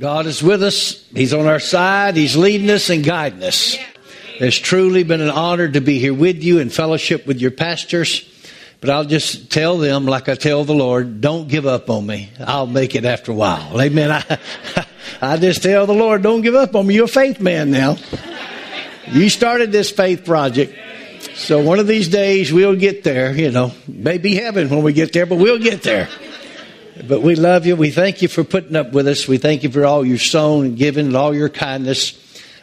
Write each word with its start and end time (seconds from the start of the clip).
God 0.00 0.24
is 0.24 0.42
with 0.42 0.62
us. 0.62 1.04
He's 1.14 1.34
on 1.34 1.46
our 1.46 1.60
side. 1.60 2.16
He's 2.16 2.34
leading 2.34 2.70
us 2.70 2.88
and 2.88 3.04
guiding 3.04 3.42
us. 3.42 3.76
It's 4.38 4.56
truly 4.56 5.02
been 5.02 5.20
an 5.20 5.28
honor 5.28 5.68
to 5.68 5.82
be 5.82 5.98
here 5.98 6.14
with 6.14 6.42
you 6.42 6.58
in 6.58 6.70
fellowship 6.70 7.26
with 7.26 7.38
your 7.38 7.50
pastors. 7.50 8.26
But 8.80 8.88
I'll 8.88 9.04
just 9.04 9.52
tell 9.52 9.76
them, 9.76 10.06
like 10.06 10.30
I 10.30 10.36
tell 10.36 10.64
the 10.64 10.72
Lord, 10.72 11.20
don't 11.20 11.48
give 11.48 11.66
up 11.66 11.90
on 11.90 12.06
me. 12.06 12.30
I'll 12.40 12.66
make 12.66 12.94
it 12.94 13.04
after 13.04 13.32
a 13.32 13.34
while. 13.34 13.78
Amen. 13.78 14.10
I, 14.30 14.38
I 15.20 15.36
just 15.36 15.62
tell 15.62 15.84
the 15.86 15.92
Lord, 15.92 16.22
don't 16.22 16.40
give 16.40 16.54
up 16.54 16.74
on 16.74 16.86
me. 16.86 16.94
You're 16.94 17.04
a 17.04 17.08
faith 17.08 17.38
man 17.38 17.70
now. 17.70 17.98
You 19.08 19.28
started 19.28 19.70
this 19.70 19.90
faith 19.90 20.24
project. 20.24 20.78
So 21.34 21.62
one 21.62 21.78
of 21.78 21.86
these 21.86 22.08
days 22.08 22.50
we'll 22.50 22.76
get 22.76 23.04
there, 23.04 23.36
you 23.36 23.50
know. 23.50 23.72
Maybe 23.86 24.34
heaven 24.34 24.70
when 24.70 24.82
we 24.82 24.94
get 24.94 25.12
there, 25.12 25.26
but 25.26 25.36
we'll 25.36 25.58
get 25.58 25.82
there. 25.82 26.08
But 27.06 27.22
we 27.22 27.34
love 27.34 27.66
you. 27.66 27.76
We 27.76 27.90
thank 27.90 28.20
you 28.20 28.28
for 28.28 28.44
putting 28.44 28.76
up 28.76 28.92
with 28.92 29.08
us. 29.08 29.26
We 29.26 29.38
thank 29.38 29.62
you 29.62 29.70
for 29.70 29.86
all 29.86 30.04
your 30.04 30.18
sown 30.18 30.66
and 30.66 30.76
giving 30.76 31.06
and 31.06 31.16
all 31.16 31.34
your 31.34 31.48
kindness 31.48 32.18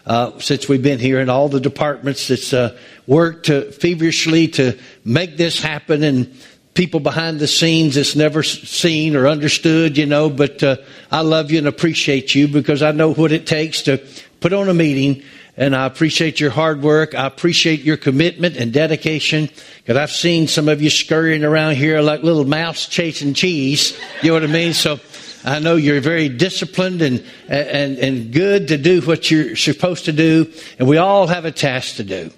uh, 0.06 0.38
since 0.40 0.70
we've 0.70 0.82
been 0.82 1.00
here 1.00 1.20
and 1.20 1.30
all 1.30 1.50
the 1.50 1.60
departments 1.60 2.28
that's 2.28 2.54
uh, 2.54 2.78
worked 3.08 3.48
to, 3.48 3.72
feverishly 3.72 4.48
to 4.50 4.78
make 5.04 5.38
this 5.38 5.60
happen 5.60 6.04
and 6.04 6.36
people 6.74 7.00
behind 7.00 7.40
the 7.40 7.48
scenes 7.48 7.96
that's 7.96 8.16
never 8.16 8.44
seen 8.44 9.16
or 9.16 9.28
understood, 9.28 9.98
you 9.98 10.06
know. 10.06 10.30
But 10.30 10.62
uh, 10.62 10.78
I 11.12 11.22
love 11.22 11.50
you 11.50 11.58
and 11.58 11.68
appreciate 11.68 12.36
you 12.36 12.48
because 12.48 12.84
I 12.84 12.92
know 12.92 13.14
what 13.14 13.32
it 13.32 13.48
takes 13.48 13.84
to 13.84 14.06
put 14.40 14.54
on 14.54 14.70
a 14.70 14.74
meeting 14.74 15.24
and 15.58 15.76
I 15.76 15.88
appreciate 15.88 16.40
your 16.40 16.52
hard 16.52 16.84
work. 16.84 17.16
I 17.16 17.26
appreciate 17.26 17.82
your 17.82 17.98
commitment 17.98 18.58
and 18.58 18.72
dedication 18.72 19.50
because 19.78 19.98
I've 19.98 20.12
seen 20.12 20.48
some 20.48 20.70
of 20.70 20.84
you 20.84 20.92
scurrying 20.92 21.44
around 21.44 21.76
here 21.76 22.00
like 22.00 22.22
little 22.22 22.46
mouse 22.46 22.86
chasing 22.86 23.34
cheese. 23.34 24.00
You 24.22 24.30
know 24.30 24.36
what 24.36 24.44
I 24.44 24.48
mean? 24.48 24.74
So 24.74 25.00
I 25.44 25.58
know 25.58 25.76
you're 25.76 26.00
very 26.00 26.30
disciplined 26.30 27.02
and, 27.02 27.26
and, 27.48 27.98
and 27.98 28.32
good 28.32 28.68
to 28.68 28.78
do 28.78 29.02
what 29.02 29.32
you're 29.32 29.56
supposed 29.56 30.06
to 30.06 30.12
do. 30.12 30.54
And 30.78 30.88
we 30.88 30.98
all 30.98 31.26
have 31.26 31.46
a 31.46 31.52
task 31.52 31.96
to 31.96 32.04
do. 32.04 32.30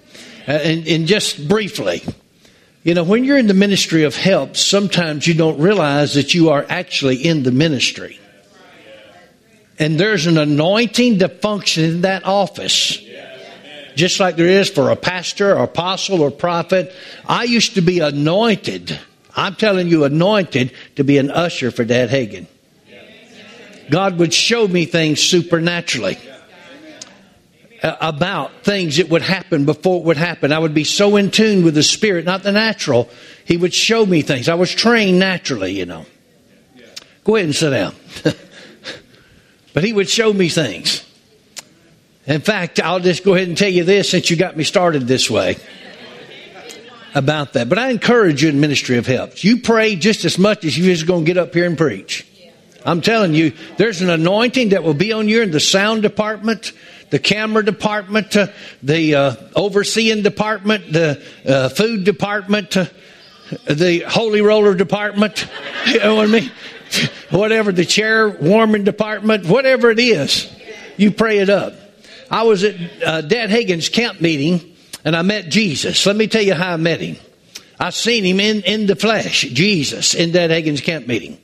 Uh, 0.48 0.52
and, 0.52 0.88
and 0.88 1.06
just 1.06 1.46
briefly, 1.46 2.02
you 2.84 2.94
know, 2.94 3.04
when 3.04 3.24
you're 3.24 3.36
in 3.36 3.48
the 3.48 3.54
ministry 3.54 4.04
of 4.04 4.16
help, 4.16 4.56
sometimes 4.56 5.26
you 5.26 5.34
don't 5.34 5.60
realize 5.60 6.14
that 6.14 6.32
you 6.32 6.48
are 6.48 6.64
actually 6.70 7.16
in 7.16 7.42
the 7.42 7.52
ministry. 7.52 8.18
And 9.78 10.00
there's 10.00 10.26
an 10.26 10.38
anointing 10.38 11.18
to 11.18 11.28
function 11.28 11.84
in 11.84 12.00
that 12.02 12.24
office 12.24 12.98
just 13.94 14.20
like 14.20 14.36
there 14.36 14.48
is 14.48 14.70
for 14.70 14.90
a 14.90 14.96
pastor 14.96 15.56
or 15.56 15.64
apostle 15.64 16.22
or 16.22 16.30
prophet. 16.30 16.94
I 17.26 17.44
used 17.44 17.74
to 17.74 17.80
be 17.80 18.00
anointed. 18.00 18.98
I'm 19.36 19.54
telling 19.54 19.88
you, 19.88 20.04
anointed 20.04 20.72
to 20.96 21.04
be 21.04 21.18
an 21.18 21.30
usher 21.30 21.70
for 21.70 21.84
Dad 21.84 22.10
Hagin. 22.10 22.46
God 23.90 24.18
would 24.18 24.32
show 24.32 24.68
me 24.68 24.84
things 24.84 25.20
supernaturally 25.20 26.16
uh, 27.82 27.96
about 28.00 28.62
things 28.62 28.98
that 28.98 29.08
would 29.08 29.22
happen 29.22 29.64
before 29.64 29.98
it 30.00 30.04
would 30.04 30.16
happen. 30.16 30.52
I 30.52 30.58
would 30.58 30.74
be 30.74 30.84
so 30.84 31.16
in 31.16 31.30
tune 31.30 31.64
with 31.64 31.74
the 31.74 31.82
spirit, 31.82 32.24
not 32.24 32.42
the 32.42 32.52
natural. 32.52 33.08
He 33.44 33.56
would 33.56 33.74
show 33.74 34.06
me 34.06 34.22
things. 34.22 34.48
I 34.48 34.54
was 34.54 34.72
trained 34.72 35.18
naturally, 35.18 35.72
you 35.72 35.86
know. 35.86 36.06
Go 37.24 37.36
ahead 37.36 37.46
and 37.46 37.54
sit 37.54 37.70
down. 37.70 37.94
but 39.74 39.84
he 39.84 39.92
would 39.92 40.08
show 40.08 40.32
me 40.32 40.48
things. 40.48 41.04
In 42.30 42.42
fact, 42.42 42.78
I'll 42.78 43.00
just 43.00 43.24
go 43.24 43.34
ahead 43.34 43.48
and 43.48 43.58
tell 43.58 43.68
you 43.68 43.82
this 43.82 44.10
since 44.10 44.30
you 44.30 44.36
got 44.36 44.56
me 44.56 44.62
started 44.62 45.08
this 45.08 45.28
way 45.28 45.56
about 47.12 47.54
that. 47.54 47.68
But 47.68 47.80
I 47.80 47.90
encourage 47.90 48.44
you 48.44 48.50
in 48.50 48.60
ministry 48.60 48.98
of 48.98 49.06
helps. 49.08 49.42
You 49.42 49.56
pray 49.56 49.96
just 49.96 50.24
as 50.24 50.38
much 50.38 50.64
as 50.64 50.78
you're 50.78 50.94
just 50.94 51.08
going 51.08 51.24
to 51.24 51.26
get 51.26 51.38
up 51.38 51.52
here 51.52 51.66
and 51.66 51.76
preach. 51.76 52.24
I'm 52.86 53.00
telling 53.00 53.34
you, 53.34 53.52
there's 53.78 54.00
an 54.00 54.10
anointing 54.10 54.68
that 54.68 54.84
will 54.84 54.94
be 54.94 55.12
on 55.12 55.28
you 55.28 55.42
in 55.42 55.50
the 55.50 55.58
sound 55.58 56.02
department, 56.02 56.70
the 57.10 57.18
camera 57.18 57.64
department, 57.64 58.36
uh, 58.36 58.46
the 58.80 59.16
uh, 59.16 59.36
overseeing 59.56 60.22
department, 60.22 60.92
the 60.92 61.20
uh, 61.44 61.68
food 61.68 62.04
department, 62.04 62.76
uh, 62.76 62.84
the 63.68 64.04
holy 64.08 64.40
roller 64.40 64.74
department. 64.74 65.48
You 65.86 65.98
know 65.98 66.16
what 66.16 66.28
I 66.28 66.32
mean? 66.32 66.50
whatever 67.30 67.72
the 67.72 67.84
chair 67.84 68.28
warming 68.28 68.84
department, 68.84 69.46
whatever 69.46 69.90
it 69.90 69.98
is, 69.98 70.48
you 70.96 71.10
pray 71.10 71.38
it 71.38 71.48
up. 71.48 71.89
I 72.30 72.44
was 72.44 72.62
at 72.64 72.76
uh, 73.04 73.20
Dad 73.22 73.50
Hagin's 73.50 73.88
camp 73.88 74.20
meeting 74.20 74.76
and 75.04 75.16
I 75.16 75.22
met 75.22 75.48
Jesus. 75.48 76.06
Let 76.06 76.16
me 76.16 76.28
tell 76.28 76.42
you 76.42 76.54
how 76.54 76.72
I 76.72 76.76
met 76.76 77.00
him. 77.00 77.16
I 77.78 77.90
seen 77.90 78.24
him 78.24 78.40
in, 78.40 78.62
in 78.62 78.86
the 78.86 78.94
flesh, 78.94 79.42
Jesus, 79.42 80.14
in 80.14 80.32
Dad 80.32 80.50
Hagin's 80.50 80.80
camp 80.80 81.06
meeting. 81.06 81.38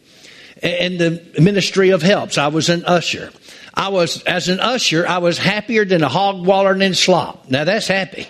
In 0.62 0.98
the 0.98 1.22
ministry 1.40 1.90
of 1.90 2.02
helps, 2.02 2.38
I 2.38 2.48
was 2.48 2.68
an 2.68 2.84
usher. 2.84 3.30
I 3.74 3.88
was, 3.88 4.22
as 4.22 4.48
an 4.48 4.60
usher, 4.60 5.06
I 5.06 5.18
was 5.18 5.38
happier 5.38 5.84
than 5.84 6.02
a 6.02 6.08
hog 6.08 6.46
wallering 6.46 6.82
in 6.82 6.94
slop. 6.94 7.50
Now 7.50 7.64
that's 7.64 7.88
happy. 7.88 8.28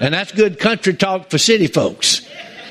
And 0.00 0.12
that's 0.12 0.32
good 0.32 0.58
country 0.58 0.94
talk 0.94 1.30
for 1.30 1.38
city 1.38 1.66
folks. 1.66 2.26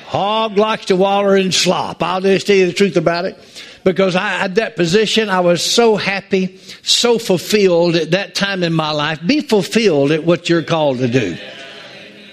Hog 0.06 0.56
likes 0.56 0.86
to 0.86 0.96
waller 0.96 1.36
in 1.36 1.50
slop. 1.50 2.02
I'll 2.02 2.20
just 2.20 2.46
tell 2.46 2.54
you 2.54 2.66
the 2.66 2.72
truth 2.72 2.96
about 2.96 3.24
it 3.24 3.36
because 3.86 4.16
I 4.16 4.30
had 4.30 4.56
that 4.56 4.74
position. 4.74 5.28
I 5.28 5.38
was 5.38 5.62
so 5.62 5.94
happy, 5.94 6.58
so 6.82 7.20
fulfilled 7.20 7.94
at 7.94 8.10
that 8.10 8.34
time 8.34 8.64
in 8.64 8.72
my 8.72 8.90
life. 8.90 9.24
Be 9.24 9.42
fulfilled 9.42 10.10
at 10.10 10.24
what 10.24 10.48
you're 10.48 10.64
called 10.64 10.98
to 10.98 11.06
do. 11.06 11.38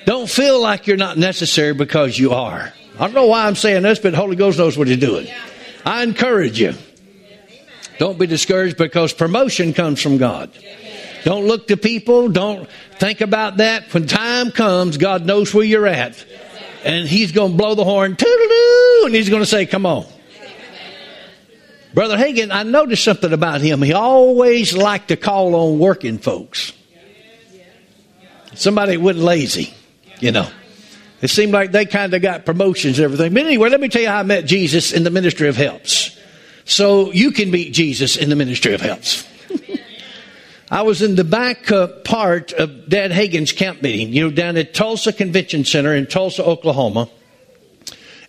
Don't 0.07 0.27
feel 0.27 0.59
like 0.59 0.87
you're 0.87 0.97
not 0.97 1.19
necessary 1.19 1.75
because 1.75 2.17
you 2.17 2.31
are. 2.31 2.73
I 2.95 2.97
don't 2.97 3.13
know 3.13 3.27
why 3.27 3.45
I'm 3.45 3.55
saying 3.55 3.83
this, 3.83 3.99
but 3.99 4.15
Holy 4.15 4.35
Ghost 4.35 4.57
knows 4.57 4.79
what 4.79 4.87
He's 4.87 4.97
doing. 4.97 5.27
I 5.85 6.01
encourage 6.01 6.59
you. 6.59 6.73
Don't 7.99 8.17
be 8.17 8.25
discouraged 8.25 8.77
because 8.77 9.13
promotion 9.13 9.73
comes 9.73 10.01
from 10.01 10.17
God. 10.17 10.49
Don't 11.23 11.45
look 11.45 11.67
to 11.67 11.77
people. 11.77 12.29
Don't 12.29 12.67
think 12.97 13.21
about 13.21 13.57
that. 13.57 13.93
When 13.93 14.07
time 14.07 14.49
comes, 14.49 14.97
God 14.97 15.23
knows 15.27 15.53
where 15.53 15.63
you're 15.63 15.85
at. 15.85 16.25
And 16.83 17.07
He's 17.07 17.31
going 17.31 17.51
to 17.51 17.57
blow 17.57 17.75
the 17.75 17.85
horn, 17.85 18.17
and 19.05 19.13
He's 19.13 19.29
going 19.29 19.43
to 19.43 19.45
say, 19.45 19.67
Come 19.67 19.85
on. 19.85 20.07
Brother 21.93 22.17
Hagin, 22.17 22.51
I 22.51 22.63
noticed 22.63 23.03
something 23.03 23.31
about 23.31 23.61
him. 23.61 23.81
He 23.81 23.93
always 23.93 24.75
liked 24.75 25.09
to 25.09 25.15
call 25.15 25.53
on 25.55 25.79
working 25.79 26.17
folks. 26.17 26.73
Somebody 28.55 28.97
wasn't 28.97 29.25
lazy, 29.25 29.73
you 30.19 30.31
know. 30.31 30.47
It 31.21 31.29
seemed 31.29 31.53
like 31.53 31.71
they 31.71 31.85
kind 31.85 32.13
of 32.13 32.21
got 32.21 32.45
promotions 32.45 32.99
and 32.99 33.05
everything. 33.05 33.33
But 33.33 33.45
anyway, 33.45 33.69
let 33.69 33.79
me 33.79 33.89
tell 33.89 34.01
you 34.01 34.09
how 34.09 34.19
I 34.19 34.23
met 34.23 34.45
Jesus 34.45 34.91
in 34.91 35.03
the 35.03 35.09
ministry 35.09 35.47
of 35.47 35.55
helps. 35.55 36.17
So 36.65 37.11
you 37.11 37.31
can 37.31 37.51
meet 37.51 37.73
Jesus 37.73 38.17
in 38.17 38.29
the 38.29 38.35
ministry 38.35 38.73
of 38.73 38.81
helps. 38.81 39.27
I 40.71 40.81
was 40.81 41.01
in 41.01 41.15
the 41.15 41.23
back 41.23 41.71
uh, 41.71 41.87
part 41.87 42.51
of 42.53 42.89
Dad 42.89 43.11
Hagin's 43.11 43.51
camp 43.51 43.83
meeting, 43.83 44.11
you 44.11 44.23
know, 44.23 44.35
down 44.35 44.57
at 44.57 44.73
Tulsa 44.73 45.13
Convention 45.13 45.65
Center 45.65 45.93
in 45.93 46.07
Tulsa, 46.07 46.43
Oklahoma. 46.43 47.09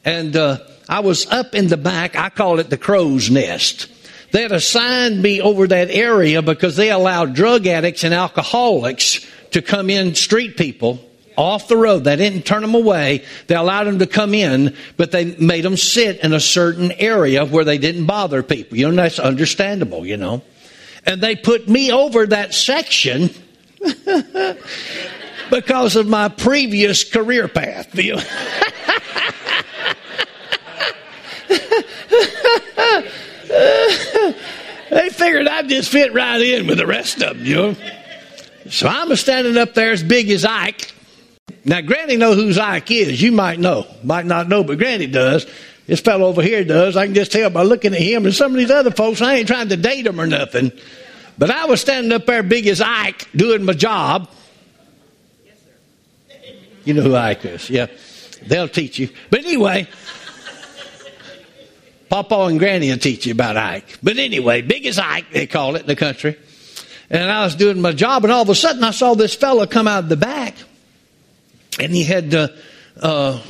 And 0.04 0.36
uh, 0.36 0.58
I 0.88 1.00
was 1.00 1.26
up 1.26 1.54
in 1.54 1.68
the 1.68 1.76
back. 1.76 2.16
I 2.16 2.28
call 2.28 2.58
it 2.58 2.70
the 2.70 2.76
crow's 2.76 3.30
nest. 3.30 3.88
They 4.32 4.42
had 4.42 4.52
assigned 4.52 5.22
me 5.22 5.40
over 5.40 5.66
that 5.68 5.90
area 5.90 6.42
because 6.42 6.76
they 6.76 6.90
allowed 6.90 7.34
drug 7.34 7.66
addicts 7.66 8.04
and 8.04 8.12
alcoholics 8.12 9.24
to 9.52 9.62
come 9.62 9.88
in, 9.88 10.14
street 10.16 10.56
people, 10.56 10.98
off 11.36 11.68
the 11.68 11.76
road. 11.76 12.04
They 12.04 12.16
didn't 12.16 12.42
turn 12.42 12.62
them 12.62 12.74
away. 12.74 13.24
They 13.46 13.54
allowed 13.54 13.84
them 13.84 14.00
to 14.00 14.06
come 14.06 14.34
in, 14.34 14.76
but 14.96 15.12
they 15.12 15.36
made 15.36 15.64
them 15.64 15.76
sit 15.76 16.18
in 16.20 16.32
a 16.32 16.40
certain 16.40 16.92
area 16.92 17.44
where 17.44 17.64
they 17.64 17.78
didn't 17.78 18.06
bother 18.06 18.42
people. 18.42 18.76
You 18.76 18.90
know, 18.90 18.96
that's 18.96 19.18
understandable, 19.18 20.04
you 20.04 20.16
know. 20.16 20.42
And 21.06 21.20
they 21.20 21.36
put 21.36 21.68
me 21.68 21.92
over 21.92 22.26
that 22.26 22.54
section 22.54 23.30
because 25.50 25.96
of 25.96 26.08
my 26.08 26.28
previous 26.28 27.04
career 27.04 27.46
path. 27.46 27.94
I'd 35.54 35.68
just 35.68 35.88
fit 35.90 36.12
right 36.12 36.40
in 36.40 36.66
with 36.66 36.78
the 36.78 36.86
rest 36.86 37.22
of 37.22 37.36
them, 37.36 37.46
you 37.46 37.54
know. 37.54 37.76
So 38.68 38.88
I'm 38.88 39.14
standing 39.14 39.56
up 39.56 39.74
there 39.74 39.92
as 39.92 40.02
big 40.02 40.30
as 40.30 40.44
Ike. 40.44 40.92
Now, 41.64 41.80
Granny 41.80 42.16
knows 42.16 42.36
who 42.36 42.60
Ike 42.60 42.90
is. 42.90 43.22
You 43.22 43.30
might 43.30 43.60
know, 43.60 43.86
might 44.02 44.26
not 44.26 44.48
know, 44.48 44.64
but 44.64 44.78
Granny 44.78 45.06
does. 45.06 45.46
This 45.86 46.00
fellow 46.00 46.26
over 46.26 46.42
here 46.42 46.64
does. 46.64 46.96
I 46.96 47.06
can 47.06 47.14
just 47.14 47.30
tell 47.30 47.50
by 47.50 47.62
looking 47.62 47.94
at 47.94 48.00
him 48.00 48.24
and 48.24 48.34
some 48.34 48.52
of 48.52 48.58
these 48.58 48.70
other 48.70 48.90
folks. 48.90 49.22
I 49.22 49.36
ain't 49.36 49.46
trying 49.46 49.68
to 49.68 49.76
date 49.76 50.02
them 50.02 50.20
or 50.20 50.26
nothing, 50.26 50.72
but 51.38 51.50
I 51.50 51.66
was 51.66 51.80
standing 51.80 52.10
up 52.12 52.26
there 52.26 52.42
big 52.42 52.66
as 52.66 52.80
Ike 52.80 53.28
doing 53.36 53.64
my 53.64 53.74
job. 53.74 54.28
You 56.84 56.94
know 56.94 57.02
who 57.02 57.14
Ike 57.14 57.44
is, 57.44 57.70
yeah. 57.70 57.86
They'll 58.46 58.68
teach 58.68 58.98
you. 58.98 59.08
But 59.30 59.40
anyway. 59.40 59.88
Papa 62.14 62.42
and 62.42 62.60
Granny 62.60 62.90
will 62.90 62.98
teach 62.98 63.26
you 63.26 63.32
about 63.32 63.56
Ike. 63.56 63.98
But 64.00 64.18
anyway, 64.18 64.62
big 64.62 64.86
as 64.86 65.00
Ike, 65.00 65.32
they 65.32 65.48
call 65.48 65.74
it 65.74 65.80
in 65.80 65.88
the 65.88 65.96
country. 65.96 66.36
And 67.10 67.28
I 67.28 67.42
was 67.42 67.56
doing 67.56 67.80
my 67.80 67.90
job, 67.90 68.22
and 68.22 68.32
all 68.32 68.42
of 68.42 68.48
a 68.48 68.54
sudden 68.54 68.84
I 68.84 68.92
saw 68.92 69.14
this 69.14 69.34
fellow 69.34 69.66
come 69.66 69.88
out 69.88 70.04
of 70.04 70.08
the 70.08 70.16
back. 70.16 70.54
And 71.80 71.92
he 71.92 72.04
had 72.04 72.32
uh, 72.32 72.48
uh, 73.02 73.42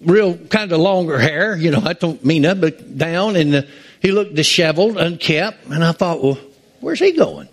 real 0.00 0.34
kind 0.34 0.72
of 0.72 0.80
longer 0.80 1.18
hair, 1.18 1.58
you 1.58 1.72
know, 1.72 1.82
I 1.84 1.92
don't 1.92 2.24
mean 2.24 2.40
that, 2.42 2.58
but 2.58 2.96
down. 2.96 3.36
And 3.36 3.54
uh, 3.54 3.62
he 4.00 4.12
looked 4.12 4.34
disheveled, 4.34 4.96
unkept. 4.96 5.66
And 5.66 5.84
I 5.84 5.92
thought, 5.92 6.22
well, 6.22 6.38
where's 6.80 7.00
he 7.00 7.12
going? 7.12 7.50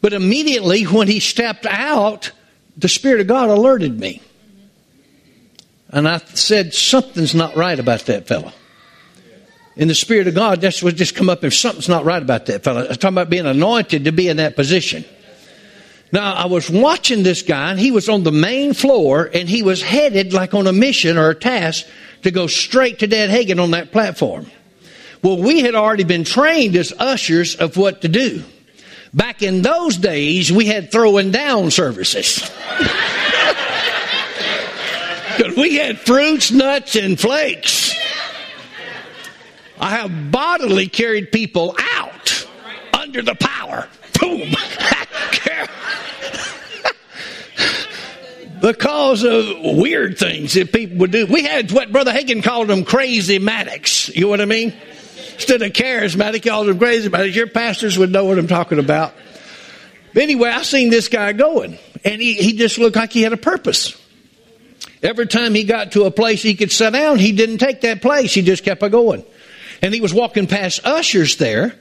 But 0.00 0.12
immediately 0.12 0.84
when 0.84 1.08
he 1.08 1.18
stepped 1.18 1.66
out, 1.66 2.30
the 2.76 2.88
Spirit 2.88 3.20
of 3.20 3.26
God 3.26 3.48
alerted 3.48 3.98
me. 3.98 4.22
And 5.88 6.06
I 6.06 6.18
said, 6.18 6.72
something's 6.72 7.34
not 7.34 7.56
right 7.56 7.80
about 7.80 8.02
that 8.02 8.28
fellow. 8.28 8.52
In 9.76 9.88
the 9.88 9.94
Spirit 9.94 10.26
of 10.26 10.34
God, 10.34 10.62
that's 10.62 10.82
what 10.82 10.96
just 10.96 11.14
come 11.14 11.28
up 11.28 11.44
if 11.44 11.54
something's 11.54 11.88
not 11.88 12.04
right 12.04 12.22
about 12.22 12.46
that 12.46 12.64
fellow. 12.64 12.86
I'm 12.86 12.94
talking 12.94 13.08
about 13.08 13.28
being 13.28 13.46
anointed 13.46 14.04
to 14.06 14.12
be 14.12 14.28
in 14.28 14.38
that 14.38 14.56
position. 14.56 15.04
Now, 16.12 16.32
I 16.32 16.46
was 16.46 16.70
watching 16.70 17.22
this 17.22 17.42
guy, 17.42 17.70
and 17.72 17.78
he 17.78 17.90
was 17.90 18.08
on 18.08 18.22
the 18.22 18.32
main 18.32 18.72
floor, 18.72 19.28
and 19.32 19.48
he 19.48 19.62
was 19.62 19.82
headed 19.82 20.32
like 20.32 20.54
on 20.54 20.66
a 20.66 20.72
mission 20.72 21.18
or 21.18 21.30
a 21.30 21.34
task 21.34 21.84
to 22.22 22.30
go 22.30 22.46
straight 22.46 23.00
to 23.00 23.06
Dad 23.06 23.28
Hagin 23.28 23.62
on 23.62 23.72
that 23.72 23.92
platform. 23.92 24.46
Well, 25.22 25.38
we 25.38 25.60
had 25.60 25.74
already 25.74 26.04
been 26.04 26.24
trained 26.24 26.76
as 26.76 26.92
ushers 26.98 27.56
of 27.56 27.76
what 27.76 28.02
to 28.02 28.08
do. 28.08 28.44
Back 29.12 29.42
in 29.42 29.62
those 29.62 29.96
days, 29.96 30.50
we 30.50 30.66
had 30.66 30.90
throwing 30.90 31.32
down 31.32 31.70
services. 31.70 32.50
Because 35.36 35.54
we 35.54 35.74
had 35.74 35.98
fruits, 35.98 36.50
nuts, 36.50 36.96
and 36.96 37.20
flakes. 37.20 37.85
I 39.78 39.90
have 39.90 40.30
bodily 40.30 40.88
carried 40.88 41.32
people 41.32 41.76
out 41.94 42.46
under 42.94 43.22
the 43.22 43.34
power. 43.34 43.88
Boom. 44.20 44.50
because 48.60 49.22
of 49.22 49.76
weird 49.76 50.18
things 50.18 50.54
that 50.54 50.72
people 50.72 50.98
would 50.98 51.10
do. 51.10 51.26
We 51.26 51.42
had 51.42 51.70
what 51.72 51.92
Brother 51.92 52.12
Hagin 52.12 52.42
called 52.42 52.68
them 52.68 52.84
crazy 52.84 53.38
matics. 53.38 54.14
You 54.14 54.22
know 54.22 54.28
what 54.28 54.40
I 54.40 54.46
mean? 54.46 54.74
Instead 55.34 55.62
of 55.62 55.72
charismatic, 55.72 56.34
he 56.34 56.40
called 56.40 56.66
them 56.66 56.78
crazy 56.78 57.08
matics. 57.08 57.34
Your 57.34 57.46
pastors 57.46 57.98
would 57.98 58.10
know 58.10 58.24
what 58.24 58.38
I'm 58.38 58.48
talking 58.48 58.78
about. 58.78 59.14
But 60.14 60.22
anyway, 60.22 60.48
I 60.48 60.62
seen 60.62 60.88
this 60.88 61.08
guy 61.08 61.34
going, 61.34 61.78
and 62.04 62.22
he, 62.22 62.34
he 62.34 62.54
just 62.54 62.78
looked 62.78 62.96
like 62.96 63.12
he 63.12 63.22
had 63.22 63.34
a 63.34 63.36
purpose. 63.36 64.00
Every 65.02 65.26
time 65.26 65.54
he 65.54 65.64
got 65.64 65.92
to 65.92 66.04
a 66.04 66.10
place 66.10 66.42
he 66.42 66.54
could 66.54 66.72
sit 66.72 66.94
down, 66.94 67.18
he 67.18 67.32
didn't 67.32 67.58
take 67.58 67.82
that 67.82 68.00
place. 68.00 68.32
He 68.32 68.40
just 68.40 68.64
kept 68.64 68.82
on 68.82 68.90
going. 68.90 69.24
And 69.82 69.92
he 69.94 70.00
was 70.00 70.14
walking 70.14 70.46
past 70.46 70.84
ushers 70.84 71.36
there, 71.36 71.74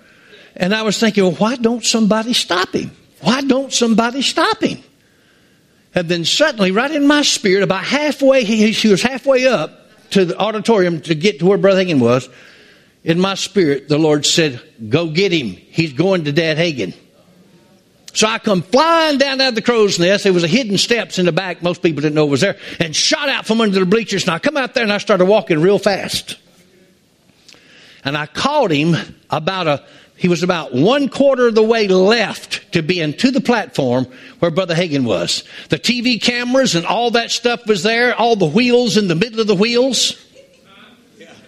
and 0.55 0.73
I 0.73 0.83
was 0.83 0.99
thinking, 0.99 1.23
well, 1.23 1.33
why 1.33 1.55
don't 1.55 1.83
somebody 1.83 2.33
stop 2.33 2.73
him? 2.73 2.91
Why 3.21 3.41
don't 3.41 3.73
somebody 3.73 4.21
stop 4.21 4.61
him? 4.61 4.83
And 5.93 6.09
then 6.09 6.25
suddenly, 6.25 6.71
right 6.71 6.91
in 6.91 7.07
my 7.07 7.21
spirit, 7.21 7.63
about 7.63 7.83
halfway, 7.83 8.43
he, 8.43 8.71
he 8.71 8.87
was 8.89 9.01
halfway 9.01 9.47
up 9.47 9.71
to 10.11 10.25
the 10.25 10.37
auditorium 10.37 11.01
to 11.01 11.15
get 11.15 11.39
to 11.39 11.45
where 11.45 11.57
Brother 11.57 11.83
Hagin 11.83 11.99
was. 11.99 12.29
In 13.03 13.19
my 13.19 13.35
spirit, 13.35 13.87
the 13.87 13.97
Lord 13.97 14.25
said, 14.25 14.61
Go 14.89 15.09
get 15.09 15.31
him. 15.31 15.47
He's 15.47 15.93
going 15.93 16.25
to 16.25 16.31
Dad 16.31 16.57
Hagin. 16.57 16.93
So 18.13 18.27
I 18.27 18.39
come 18.39 18.61
flying 18.61 19.17
down 19.17 19.41
out 19.41 19.49
of 19.49 19.55
the 19.55 19.61
crow's 19.61 19.99
nest. 19.99 20.23
There 20.23 20.33
was 20.33 20.43
a 20.43 20.47
hidden 20.47 20.77
steps 20.77 21.19
in 21.19 21.25
the 21.25 21.33
back. 21.33 21.61
Most 21.61 21.81
people 21.81 22.01
didn't 22.01 22.15
know 22.15 22.25
it 22.25 22.29
was 22.29 22.41
there. 22.41 22.57
And 22.79 22.95
shot 22.95 23.27
out 23.27 23.45
from 23.45 23.59
under 23.59 23.79
the 23.79 23.85
bleachers. 23.85 24.23
And 24.23 24.31
I 24.31 24.39
come 24.39 24.55
out 24.55 24.73
there 24.73 24.83
and 24.83 24.91
I 24.91 24.99
started 24.99 25.25
walking 25.25 25.59
real 25.59 25.79
fast. 25.79 26.37
And 28.05 28.15
I 28.15 28.27
caught 28.27 28.71
him 28.71 28.95
about 29.29 29.67
a 29.67 29.83
he 30.17 30.29
was 30.29 30.43
about 30.43 30.73
one 30.73 31.09
quarter 31.09 31.47
of 31.47 31.55
the 31.55 31.63
way 31.63 31.87
left 31.87 32.71
to 32.71 32.81
being 32.81 33.13
to 33.15 33.31
the 33.31 33.41
platform 33.41 34.07
where 34.39 34.49
Brother 34.49 34.73
Hagin 34.73 35.03
was. 35.03 35.43
The 35.69 35.77
TV 35.77 36.21
cameras 36.21 36.75
and 36.75 36.85
all 36.85 37.11
that 37.11 37.31
stuff 37.31 37.67
was 37.67 37.83
there, 37.83 38.15
all 38.15 38.37
the 38.37 38.45
wheels 38.45 38.95
in 38.95 39.09
the 39.09 39.15
middle 39.15 39.41
of 39.41 39.47
the 39.47 39.55
wheels. 39.55 40.21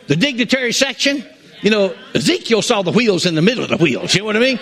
The 0.07 0.15
dignitary 0.15 0.73
section. 0.73 1.23
You 1.61 1.71
know, 1.71 1.95
Ezekiel 2.13 2.61
saw 2.61 2.81
the 2.81 2.91
wheels 2.91 3.25
in 3.25 3.35
the 3.35 3.41
middle 3.41 3.63
of 3.63 3.69
the 3.69 3.77
wheels. 3.77 4.13
You 4.13 4.21
know 4.21 4.25
what 4.25 4.35
I 4.35 4.41
mean? 4.41 4.59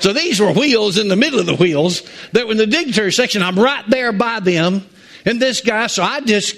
So 0.00 0.12
these 0.12 0.38
were 0.40 0.52
wheels 0.52 0.98
in 0.98 1.08
the 1.08 1.16
middle 1.16 1.40
of 1.40 1.46
the 1.46 1.56
wheels 1.56 2.02
that 2.32 2.46
were 2.46 2.52
in 2.52 2.58
the 2.58 2.66
dignitary 2.66 3.12
section. 3.12 3.42
I'm 3.42 3.58
right 3.58 3.84
there 3.88 4.12
by 4.12 4.40
them. 4.40 4.86
And 5.24 5.40
this 5.40 5.62
guy, 5.62 5.88
so 5.88 6.02
I 6.02 6.20
just 6.20 6.54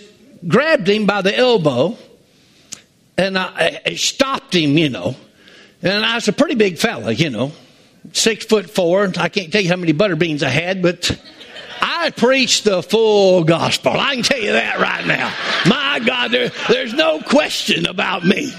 grabbed 0.47 0.89
him 0.89 1.07
by 1.07 1.23
the 1.23 1.37
elbow 1.37 1.97
and 3.21 3.39
I, 3.39 3.81
I 3.85 3.95
stopped 3.95 4.55
him, 4.55 4.79
you 4.79 4.89
know. 4.89 5.15
And 5.83 6.05
I 6.05 6.15
was 6.15 6.29
a 6.29 6.33
pretty 6.33 6.55
big 6.55 6.79
fella, 6.79 7.13
you 7.13 7.31
know, 7.31 7.53
six 8.13 8.45
foot 8.45 8.71
four. 8.71 9.13
I 9.19 9.29
can't 9.29 9.53
tell 9.53 9.61
you 9.61 9.69
how 9.69 9.77
many 9.77 9.93
butter 9.93 10.17
beans 10.17 10.43
I 10.43 10.49
had, 10.49 10.83
but 10.83 11.19
I 11.81 12.11
preached 12.11 12.65
the 12.65 12.83
full 12.83 13.45
gospel. 13.45 13.93
I 13.93 14.15
can 14.15 14.25
tell 14.25 14.41
you 14.41 14.53
that 14.53 14.79
right 14.79 15.07
now. 15.07 15.33
My 15.67 16.01
God, 16.01 16.31
there, 16.31 16.51
there's 16.69 16.95
no 16.95 17.21
question 17.21 17.87
about 17.87 18.25
me. 18.25 18.47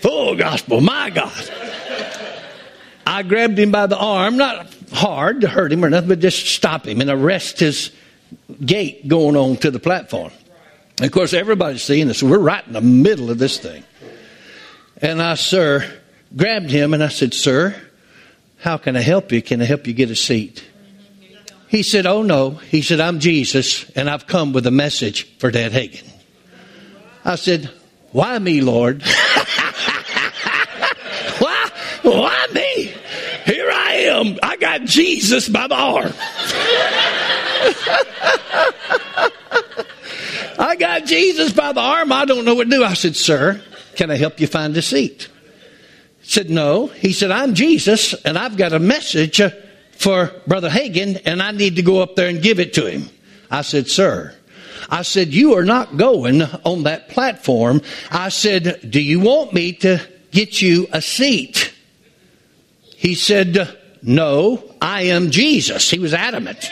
full 0.00 0.36
gospel, 0.36 0.80
my 0.80 1.10
God. 1.10 1.50
I 3.06 3.22
grabbed 3.22 3.58
him 3.58 3.70
by 3.70 3.86
the 3.86 3.98
arm, 3.98 4.36
not 4.36 4.72
hard 4.92 5.42
to 5.42 5.48
hurt 5.48 5.72
him 5.72 5.84
or 5.84 5.90
nothing, 5.90 6.08
but 6.08 6.20
just 6.20 6.46
stop 6.46 6.86
him 6.86 7.00
and 7.00 7.10
arrest 7.10 7.60
his 7.60 7.90
gait 8.64 9.08
going 9.08 9.36
on 9.36 9.56
to 9.58 9.70
the 9.70 9.78
platform. 9.78 10.32
And 10.98 11.06
of 11.06 11.12
course, 11.12 11.32
everybody's 11.32 11.82
seeing 11.82 12.08
this. 12.08 12.22
We're 12.22 12.38
right 12.38 12.66
in 12.66 12.72
the 12.72 12.80
middle 12.80 13.30
of 13.30 13.38
this 13.38 13.58
thing. 13.58 13.84
And 14.98 15.20
I, 15.20 15.34
sir, 15.34 15.84
grabbed 16.36 16.70
him 16.70 16.94
and 16.94 17.02
I 17.02 17.08
said, 17.08 17.34
Sir, 17.34 17.74
how 18.58 18.76
can 18.76 18.96
I 18.96 19.00
help 19.00 19.32
you? 19.32 19.42
Can 19.42 19.60
I 19.60 19.64
help 19.64 19.86
you 19.86 19.94
get 19.94 20.10
a 20.10 20.16
seat? 20.16 20.64
He 21.68 21.82
said, 21.82 22.06
Oh, 22.06 22.22
no. 22.22 22.50
He 22.50 22.82
said, 22.82 23.00
I'm 23.00 23.18
Jesus 23.18 23.90
and 23.92 24.08
I've 24.08 24.26
come 24.26 24.52
with 24.52 24.66
a 24.66 24.70
message 24.70 25.24
for 25.38 25.50
Dad 25.50 25.72
Hagin. 25.72 26.08
I 27.24 27.36
said, 27.36 27.70
Why 28.12 28.38
me, 28.38 28.60
Lord? 28.60 29.02
why, 31.38 31.70
why 32.02 32.46
me? 32.52 32.94
Here 33.44 33.70
I 33.70 33.94
am. 34.08 34.38
I 34.42 34.56
got 34.56 34.84
Jesus 34.84 35.48
by 35.48 35.66
the 35.66 35.74
arm. 35.74 36.12
I 40.58 40.76
got 40.78 41.06
Jesus 41.06 41.52
by 41.52 41.72
the 41.72 41.80
arm. 41.80 42.12
I 42.12 42.24
don't 42.24 42.44
know 42.44 42.54
what 42.54 42.64
to 42.64 42.70
do. 42.70 42.84
I 42.84 42.94
said, 42.94 43.16
Sir, 43.16 43.60
can 43.96 44.10
I 44.10 44.16
help 44.16 44.40
you 44.40 44.46
find 44.46 44.76
a 44.76 44.82
seat? 44.82 45.28
He 46.20 46.30
said, 46.30 46.50
No. 46.50 46.86
He 46.86 47.12
said, 47.12 47.30
I'm 47.30 47.54
Jesus, 47.54 48.14
and 48.24 48.38
I've 48.38 48.56
got 48.56 48.72
a 48.72 48.78
message 48.78 49.40
for 49.92 50.32
Brother 50.46 50.70
Hagin, 50.70 51.20
and 51.24 51.42
I 51.42 51.50
need 51.52 51.76
to 51.76 51.82
go 51.82 52.00
up 52.00 52.16
there 52.16 52.28
and 52.28 52.42
give 52.42 52.58
it 52.58 52.74
to 52.74 52.86
him. 52.86 53.08
I 53.50 53.62
said, 53.62 53.88
Sir, 53.88 54.34
I 54.88 55.02
said, 55.02 55.28
You 55.28 55.54
are 55.54 55.64
not 55.64 55.96
going 55.96 56.42
on 56.42 56.84
that 56.84 57.08
platform. 57.08 57.82
I 58.10 58.28
said, 58.28 58.80
Do 58.88 59.00
you 59.00 59.20
want 59.20 59.52
me 59.52 59.72
to 59.74 60.00
get 60.30 60.62
you 60.62 60.88
a 60.92 61.02
seat? 61.02 61.72
He 62.96 63.14
said, 63.14 63.76
No, 64.02 64.62
I 64.80 65.02
am 65.02 65.30
Jesus. 65.30 65.90
He 65.90 65.98
was 65.98 66.14
adamant. 66.14 66.70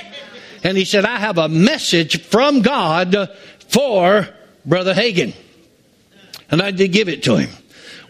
And 0.62 0.76
he 0.76 0.85
said, 0.85 1.05
I 1.05 1.17
have 1.17 1.38
a 1.38 1.49
message 1.49 2.23
from 2.23 2.62
God 2.62 3.31
for 3.69 4.29
Brother 4.64 4.95
Hagin. 4.95 5.35
And 6.50 6.61
I 6.61 6.71
did 6.71 6.88
give 6.93 7.09
it 7.09 7.23
to 7.25 7.37
him. 7.37 7.50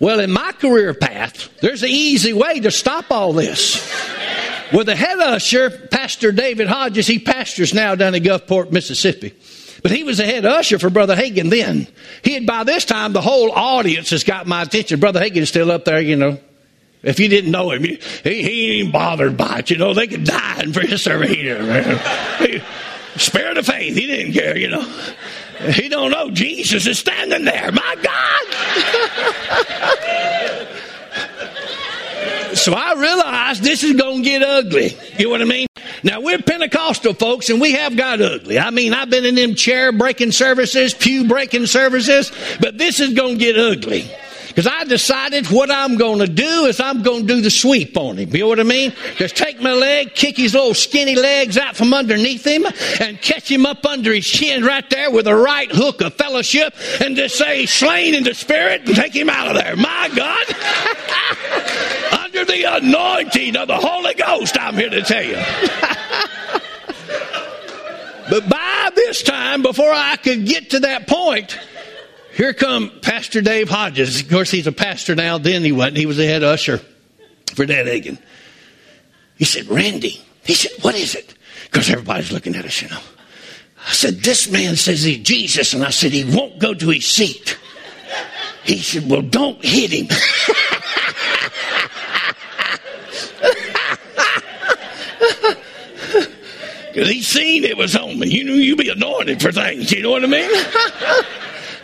Well, 0.01 0.21
in 0.21 0.31
my 0.31 0.53
career 0.53 0.95
path, 0.95 1.51
there's 1.61 1.83
an 1.83 1.91
easy 1.91 2.33
way 2.33 2.61
to 2.61 2.71
stop 2.71 3.11
all 3.11 3.33
this. 3.33 3.77
With 4.73 4.87
the 4.87 4.97
head 4.97 5.19
usher, 5.19 5.71
Pastor 5.71 6.33
David 6.33 6.69
Hodges, 6.69 7.07
he 7.07 7.19
pastors 7.19 7.75
now 7.75 7.95
down 7.95 8.15
in 8.15 8.23
Gulfport, 8.23 8.73
Mississippi. 8.73 9.35
But 9.83 9.91
he 9.91 10.05
was 10.05 10.19
the 10.19 10.25
head 10.25 10.47
usher 10.47 10.79
for 10.79 10.91
Brother 10.91 11.17
Hagin 11.17 11.51
then. 11.51 11.87
He 12.23 12.35
had, 12.35 12.47
by 12.47 12.65
this 12.65 12.85
time, 12.85 13.13
the 13.13 13.21
whole 13.21 13.51
audience 13.51 14.11
has 14.11 14.25
got 14.25 14.47
my 14.47 14.63
attention. 14.63 15.01
Brother 15.01 15.21
Hagin 15.21 15.39
is 15.39 15.49
still 15.49 15.71
up 15.71 15.85
there, 15.85 16.01
you 16.01 16.17
know. 16.17 16.39
If 17.03 17.19
you 17.19 17.29
didn't 17.29 17.51
know 17.51 17.71
him, 17.71 17.83
he, 17.83 17.99
he 18.23 18.31
ain't 18.31 18.49
even 18.49 18.93
bothered 18.93 19.37
by 19.37 19.61
it. 19.61 19.71
You 19.71 19.79
know, 19.79 19.95
they 19.95 20.07
could 20.07 20.25
die 20.25 20.61
in 20.63 20.73
for 20.73 20.81
his 20.81 21.03
service. 21.03 21.31
He, 21.31 22.63
spirit 23.17 23.57
of 23.57 23.67
faith, 23.67 23.97
he 23.97 24.07
didn't 24.07 24.33
care, 24.33 24.57
you 24.57 24.69
know. 24.69 24.83
He 25.73 25.89
don't 25.89 26.11
know 26.11 26.31
Jesus 26.31 26.87
is 26.87 26.99
standing 26.99 27.45
there. 27.45 27.71
My 27.73 27.97
God. 28.03 28.41
so 32.57 32.73
I 32.73 32.95
realized 32.95 33.63
this 33.63 33.83
is 33.83 33.95
going 33.95 34.23
to 34.23 34.29
get 34.29 34.43
ugly. 34.43 34.97
You 35.19 35.27
know 35.27 35.31
what 35.31 35.43
I 35.43 35.45
mean? 35.45 35.67
Now 36.03 36.21
we're 36.21 36.39
Pentecostal 36.39 37.13
folks 37.15 37.51
and 37.51 37.61
we 37.61 37.73
have 37.73 37.97
got 37.97 38.23
ugly. 38.23 38.59
I 38.59 38.71
mean, 38.71 38.95
I've 38.95 39.11
been 39.11 39.27
in 39.27 39.35
them 39.35 39.55
chair 39.55 39.93
breaking 39.93 40.33
services, 40.33 40.95
pew 40.95 41.29
breaking 41.29 41.67
services, 41.67 42.33
but 42.61 42.79
this 42.79 43.01
is 43.01 43.13
going 43.13 43.39
to 43.39 43.45
get 43.45 43.59
ugly. 43.59 44.11
Because 44.51 44.67
I 44.67 44.83
decided 44.83 45.47
what 45.47 45.71
I'm 45.71 45.97
going 45.97 46.19
to 46.19 46.27
do 46.27 46.67
is 46.67 46.81
I'm 46.81 47.03
going 47.03 47.25
to 47.25 47.35
do 47.37 47.41
the 47.41 47.51
sweep 47.51 47.97
on 47.97 48.17
him. 48.17 48.35
You 48.35 48.41
know 48.41 48.49
what 48.49 48.59
I 48.59 48.65
mean? 48.65 48.93
Just 49.15 49.37
take 49.37 49.61
my 49.61 49.73
leg, 49.73 50.17
kick 50.17 50.37
his 50.37 50.55
little 50.55 50.75
skinny 50.75 51.15
legs 51.15 51.57
out 51.57 51.77
from 51.77 51.95
underneath 51.95 52.45
him, 52.45 52.67
and 53.01 53.23
catch 53.23 53.49
him 53.49 53.65
up 53.65 53.87
under 53.87 54.13
his 54.13 54.27
chin 54.27 54.65
right 54.65 54.91
there 54.91 55.13
with 55.13 55.29
a 55.29 55.37
right 55.37 55.71
hook 55.71 56.01
of 56.01 56.15
fellowship, 56.15 56.75
and 57.01 57.15
just 57.15 57.39
say, 57.39 57.65
slain 57.65 58.13
in 58.13 58.25
the 58.25 58.35
spirit, 58.35 58.83
and 58.87 58.97
take 58.97 59.15
him 59.15 59.31
out 59.31 59.47
of 59.49 59.55
there. 59.55 59.77
My 59.77 60.11
God! 60.17 60.47
under 62.25 62.45
the 62.45 62.77
anointing 62.77 63.57
of 63.57 63.69
the 63.69 63.77
Holy 63.77 64.15
Ghost, 64.15 64.61
I'm 64.61 64.75
here 64.75 64.91
to 64.91 65.03
tell 65.03 65.23
you. 65.23 65.35
but 68.31 68.49
by 68.49 68.91
this 68.97 69.23
time, 69.23 69.63
before 69.63 69.93
I 69.93 70.17
could 70.17 70.45
get 70.45 70.71
to 70.71 70.81
that 70.81 71.07
point, 71.07 71.57
here 72.41 72.55
come 72.55 72.91
Pastor 73.03 73.43
Dave 73.43 73.69
Hodges. 73.69 74.23
Of 74.23 74.31
course, 74.31 74.51
he's 74.51 74.67
a 74.67 74.73
pastor 74.73 75.15
now. 75.15 75.37
Then 75.37 75.63
he 75.63 75.73
wasn't. 75.73 75.99
He 75.99 76.07
was 76.07 76.17
the 76.17 76.25
head 76.25 76.43
usher 76.43 76.79
for 77.55 77.67
Dad 77.67 77.87
Hagin. 77.87 78.19
He 79.37 79.45
said, 79.45 79.67
Randy. 79.67 80.23
He 80.45 80.55
said, 80.55 80.73
what 80.83 80.95
is 80.95 81.15
it? 81.15 81.35
Because 81.65 81.91
everybody's 81.91 82.33
looking 82.33 82.57
at 82.57 82.65
us, 82.65 82.81
you 82.81 82.89
know. 82.89 83.01
I 83.87 83.93
said, 83.93 84.21
this 84.21 84.51
man 84.51 84.77
says 84.77 85.03
he's 85.03 85.19
Jesus. 85.19 85.75
And 85.75 85.85
I 85.85 85.91
said, 85.91 86.13
he 86.13 86.25
won't 86.25 86.59
go 86.59 86.73
to 86.73 86.89
his 86.89 87.05
seat. 87.05 87.59
He 88.65 88.79
said, 88.79 89.09
well, 89.09 89.23
don't 89.23 89.63
hit 89.63 89.91
him. 89.91 90.09
Because 96.93 97.09
he 97.09 97.23
seen 97.23 97.63
it 97.63 97.77
was 97.77 97.95
on 97.95 98.19
me. 98.19 98.27
You 98.27 98.43
knew 98.43 98.55
you'd 98.55 98.77
be 98.77 98.89
anointed 98.89 99.41
for 99.41 99.53
things. 99.53 99.93
You 99.93 100.03
know 100.03 100.11
what 100.11 100.25
I 100.25 100.27
mean? 100.27 100.51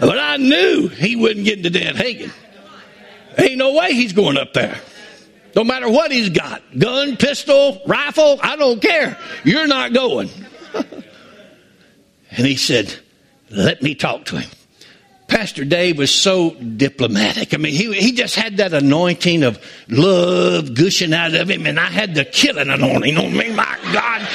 But 0.01 0.19
I 0.19 0.37
knew 0.37 0.89
he 0.89 1.17
wouldn't 1.17 1.45
get 1.45 1.59
into 1.59 1.71
Dad 1.71 1.97
Hagin. 1.97 2.31
Ain't 3.39 3.59
no 3.59 3.75
way 3.75 3.93
he's 3.93 4.13
going 4.13 4.37
up 4.39 4.53
there. 4.53 4.81
No 5.55 5.65
matter 5.65 5.89
what 5.89 6.13
he's 6.13 6.31
got 6.31 6.63
gun, 6.79 7.17
pistol, 7.17 7.81
rifle, 7.87 8.39
I 8.43 8.57
don't 8.57 8.81
care. 8.81 9.19
You're 9.45 9.67
not 9.67 9.93
going. 9.95 10.29
and 10.75 12.47
he 12.47 12.57
said, 12.57 12.95
Let 13.51 13.83
me 13.83 13.95
talk 13.95 14.27
to 14.27 14.39
him. 14.39 14.51
Pastor 15.29 15.65
Dave 15.65 15.99
was 15.99 16.13
so 16.13 16.51
diplomatic. 16.51 17.53
I 17.53 17.57
mean, 17.57 17.75
he, 17.75 17.93
he 17.95 18.13
just 18.13 18.37
had 18.37 18.59
that 18.59 18.73
anointing 18.73 19.43
of 19.43 19.59
love 19.89 20.75
gushing 20.75 21.13
out 21.13 21.35
of 21.35 21.51
him, 21.51 21.67
and 21.67 21.81
I 21.81 21.87
had 21.87 22.15
the 22.15 22.25
killing 22.25 22.69
anointing 22.69 23.17
on 23.17 23.37
me. 23.37 23.53
My 23.53 23.79
God. 23.93 24.29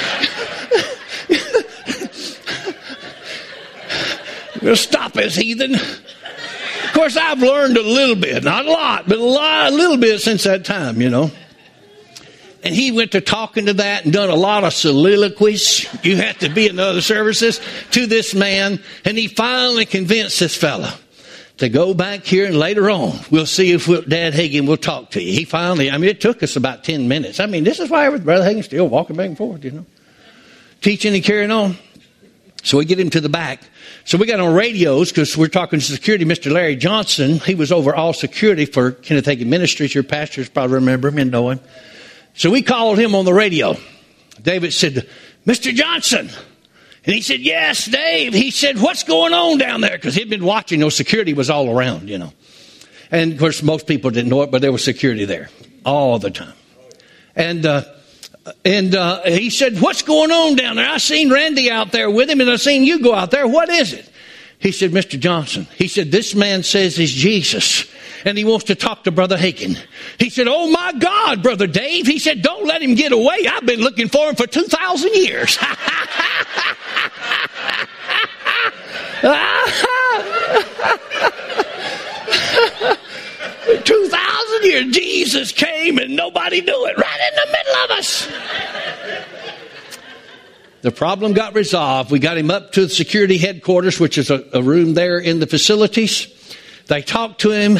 Stop 4.75 5.13
this 5.13 5.35
heathen. 5.35 5.75
Of 5.75 6.91
course, 6.93 7.17
I've 7.17 7.39
learned 7.39 7.77
a 7.77 7.83
little 7.83 8.15
bit, 8.15 8.43
not 8.43 8.65
a 8.65 8.71
lot, 8.71 9.07
but 9.07 9.17
a 9.17 9.23
lot, 9.23 9.71
a 9.71 9.75
little 9.75 9.97
bit 9.97 10.19
since 10.19 10.43
that 10.43 10.65
time, 10.65 11.01
you 11.01 11.09
know. 11.09 11.31
And 12.63 12.75
he 12.75 12.91
went 12.91 13.13
to 13.13 13.21
talking 13.21 13.65
to 13.67 13.73
that 13.73 14.03
and 14.03 14.13
done 14.13 14.29
a 14.29 14.35
lot 14.35 14.63
of 14.63 14.73
soliloquies. 14.73 15.87
You 16.03 16.17
have 16.17 16.37
to 16.39 16.49
be 16.49 16.67
in 16.67 16.79
other 16.79 17.01
services 17.01 17.59
to 17.91 18.05
this 18.05 18.35
man. 18.35 18.79
And 19.03 19.17
he 19.17 19.27
finally 19.27 19.85
convinced 19.85 20.39
this 20.39 20.55
fella 20.55 20.93
to 21.57 21.69
go 21.69 21.93
back 21.93 22.23
here 22.23 22.45
and 22.45 22.57
later 22.57 22.89
on 22.89 23.19
we'll 23.29 23.45
see 23.45 23.71
if 23.71 23.87
we'll, 23.87 24.01
Dad 24.03 24.33
Hagin 24.33 24.67
will 24.67 24.77
talk 24.77 25.11
to 25.11 25.21
you. 25.21 25.31
He 25.31 25.45
finally, 25.45 25.89
I 25.89 25.97
mean, 25.97 26.09
it 26.09 26.21
took 26.21 26.43
us 26.43 26.55
about 26.55 26.83
10 26.83 27.07
minutes. 27.07 27.39
I 27.39 27.47
mean, 27.47 27.63
this 27.63 27.79
is 27.79 27.89
why 27.89 28.15
Brother 28.17 28.43
Hagin's 28.43 28.65
still 28.65 28.87
walking 28.87 29.15
back 29.15 29.27
and 29.27 29.37
forth, 29.37 29.63
you 29.63 29.71
know, 29.71 29.85
teaching 30.81 31.15
and 31.15 31.23
carrying 31.23 31.51
on. 31.51 31.77
So 32.63 32.77
we 32.77 32.85
get 32.85 32.99
him 32.99 33.09
to 33.11 33.21
the 33.21 33.29
back. 33.29 33.61
So 34.05 34.17
we 34.17 34.27
got 34.27 34.39
on 34.39 34.53
radios 34.53 35.09
because 35.09 35.35
we're 35.35 35.47
talking 35.47 35.79
to 35.79 35.85
security. 35.85 36.25
Mr. 36.25 36.51
Larry 36.51 36.75
Johnson, 36.75 37.39
he 37.39 37.55
was 37.55 37.71
over 37.71 37.95
all 37.95 38.13
security 38.13 38.65
for 38.65 38.91
Kenneth 38.91 39.25
Hagin 39.25 39.47
Ministries. 39.47 39.95
Your 39.95 40.03
pastors 40.03 40.49
probably 40.49 40.75
remember 40.75 41.07
him 41.07 41.17
and 41.17 41.31
know 41.31 41.49
him. 41.49 41.59
So 42.35 42.49
we 42.49 42.61
called 42.61 42.99
him 42.99 43.15
on 43.15 43.25
the 43.25 43.33
radio. 43.33 43.77
David 44.41 44.73
said, 44.73 45.07
Mr. 45.45 45.73
Johnson. 45.73 46.29
And 47.03 47.15
he 47.15 47.21
said, 47.21 47.39
Yes, 47.39 47.85
Dave. 47.85 48.33
He 48.33 48.51
said, 48.51 48.79
What's 48.79 49.03
going 49.03 49.33
on 49.33 49.57
down 49.57 49.81
there? 49.81 49.91
Because 49.91 50.13
he'd 50.13 50.29
been 50.29 50.45
watching. 50.45 50.79
No 50.79 50.89
security 50.89 51.33
was 51.33 51.49
all 51.49 51.69
around, 51.75 52.09
you 52.09 52.17
know. 52.17 52.31
And 53.09 53.33
of 53.33 53.39
course, 53.39 53.63
most 53.63 53.87
people 53.87 54.11
didn't 54.11 54.29
know 54.29 54.43
it, 54.43 54.51
but 54.51 54.61
there 54.61 54.71
was 54.71 54.83
security 54.83 55.25
there 55.25 55.49
all 55.83 56.19
the 56.19 56.29
time. 56.29 56.53
And, 57.35 57.65
uh, 57.65 57.83
and 58.65 58.95
uh, 58.95 59.23
he 59.23 59.49
said, 59.49 59.79
What's 59.79 60.01
going 60.01 60.31
on 60.31 60.55
down 60.55 60.77
there? 60.77 60.89
I 60.89 60.97
seen 60.97 61.31
Randy 61.31 61.69
out 61.69 61.91
there 61.91 62.09
with 62.09 62.29
him, 62.29 62.41
and 62.41 62.49
I 62.49 62.55
seen 62.55 62.83
you 62.83 63.01
go 63.01 63.13
out 63.13 63.31
there. 63.31 63.47
What 63.47 63.69
is 63.69 63.93
it? 63.93 64.09
He 64.57 64.71
said, 64.71 64.91
Mr. 64.91 65.19
Johnson, 65.19 65.67
he 65.75 65.87
said, 65.87 66.11
This 66.11 66.35
man 66.35 66.63
says 66.63 66.95
he's 66.95 67.11
Jesus, 67.11 67.91
and 68.25 68.37
he 68.37 68.43
wants 68.43 68.65
to 68.65 68.75
talk 68.75 69.03
to 69.03 69.11
Brother 69.11 69.37
Hagin. 69.37 69.77
He 70.17 70.29
said, 70.29 70.47
Oh 70.47 70.71
my 70.71 70.93
God, 70.93 71.43
Brother 71.43 71.67
Dave. 71.67 72.07
He 72.07 72.19
said, 72.19 72.41
Don't 72.41 72.65
let 72.65 72.81
him 72.81 72.95
get 72.95 73.11
away. 73.11 73.45
I've 73.49 73.65
been 73.65 73.81
looking 73.81 74.07
for 74.07 74.29
him 74.29 74.35
for 74.35 74.47
2,000 74.47 75.13
years. 75.13 75.57
2,000 83.85 84.20
Jesus 84.61 85.51
came 85.51 85.97
and 85.97 86.15
nobody 86.15 86.61
knew 86.61 86.85
it 86.85 86.97
right 86.97 87.19
in 87.29 87.35
the 87.35 87.51
middle 87.51 87.83
of 87.83 87.91
us. 87.91 88.27
The 90.81 90.91
problem 90.91 91.33
got 91.33 91.53
resolved. 91.53 92.11
We 92.11 92.19
got 92.19 92.37
him 92.37 92.49
up 92.49 92.71
to 92.73 92.81
the 92.81 92.89
security 92.89 93.37
headquarters, 93.37 93.99
which 93.99 94.17
is 94.17 94.31
a, 94.31 94.43
a 94.53 94.61
room 94.61 94.93
there 94.93 95.19
in 95.19 95.39
the 95.39 95.47
facilities. 95.47 96.27
They 96.87 97.01
talked 97.01 97.41
to 97.41 97.51
him, 97.51 97.77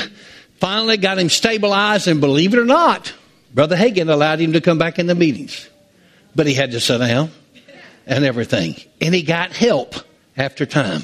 finally 0.59 0.97
got 0.97 1.17
him 1.17 1.29
stabilized, 1.29 2.07
and 2.07 2.21
believe 2.21 2.53
it 2.53 2.59
or 2.59 2.65
not, 2.65 3.13
Brother 3.53 3.75
Hagin 3.75 4.09
allowed 4.09 4.39
him 4.39 4.53
to 4.53 4.61
come 4.61 4.77
back 4.77 5.00
in 5.00 5.07
the 5.07 5.15
meetings. 5.15 5.67
But 6.35 6.47
he 6.47 6.53
had 6.53 6.71
to 6.71 6.79
sit 6.79 7.00
down 7.00 7.31
and 8.05 8.23
everything. 8.23 8.75
And 9.01 9.13
he 9.15 9.23
got 9.23 9.51
help 9.51 9.95
after 10.38 10.65
time 10.65 11.03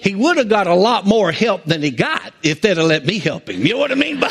he 0.00 0.14
would 0.14 0.38
have 0.38 0.48
got 0.48 0.66
a 0.66 0.74
lot 0.74 1.06
more 1.06 1.30
help 1.30 1.64
than 1.64 1.82
he 1.82 1.90
got 1.90 2.32
if 2.42 2.60
they'd 2.60 2.76
have 2.76 2.86
let 2.86 3.04
me 3.04 3.18
help 3.18 3.48
him. 3.48 3.64
You 3.64 3.74
know 3.74 3.80
what 3.80 3.92
I 3.92 3.96
mean? 3.96 4.22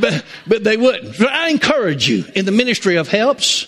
But, 0.00 0.12
but, 0.12 0.24
but 0.46 0.64
they 0.64 0.76
wouldn't. 0.76 1.14
So 1.16 1.26
I 1.26 1.48
encourage 1.48 2.08
you 2.08 2.24
in 2.34 2.44
the 2.44 2.52
ministry 2.52 2.96
of 2.96 3.08
helps, 3.08 3.66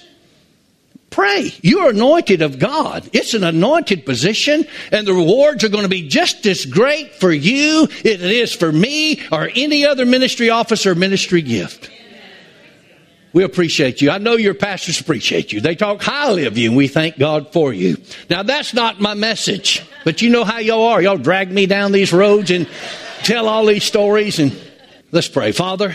pray. 1.10 1.52
You're 1.62 1.90
anointed 1.90 2.42
of 2.42 2.58
God. 2.58 3.08
It's 3.12 3.34
an 3.34 3.44
anointed 3.44 4.06
position, 4.06 4.64
and 4.92 5.06
the 5.06 5.12
rewards 5.12 5.64
are 5.64 5.68
going 5.68 5.82
to 5.82 5.88
be 5.88 6.08
just 6.08 6.46
as 6.46 6.64
great 6.64 7.14
for 7.14 7.32
you 7.32 7.84
as 7.84 8.04
it 8.04 8.22
is 8.22 8.54
for 8.54 8.70
me 8.70 9.22
or 9.30 9.50
any 9.54 9.84
other 9.84 10.06
ministry 10.06 10.50
office 10.50 10.86
or 10.86 10.94
ministry 10.94 11.42
gift. 11.42 11.90
We 13.32 13.44
appreciate 13.44 14.00
you. 14.00 14.10
I 14.10 14.18
know 14.18 14.34
your 14.34 14.54
pastors 14.54 15.00
appreciate 15.00 15.52
you. 15.52 15.60
They 15.60 15.76
talk 15.76 16.02
highly 16.02 16.46
of 16.46 16.58
you, 16.58 16.68
and 16.68 16.76
we 16.76 16.88
thank 16.88 17.16
God 17.16 17.52
for 17.52 17.72
you. 17.72 17.96
Now, 18.28 18.42
that's 18.42 18.74
not 18.74 19.00
my 19.00 19.14
message, 19.14 19.84
but 20.04 20.20
you 20.20 20.30
know 20.30 20.44
how 20.44 20.58
y'all 20.58 20.82
are. 20.82 21.00
Y'all 21.00 21.16
drag 21.16 21.50
me 21.50 21.66
down 21.66 21.92
these 21.92 22.12
roads 22.12 22.50
and 22.50 22.68
tell 23.22 23.46
all 23.46 23.66
these 23.66 23.84
stories, 23.84 24.40
and 24.40 24.56
let's 25.12 25.28
pray. 25.28 25.52
Father, 25.52 25.94